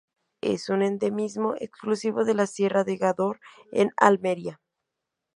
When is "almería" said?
3.97-4.59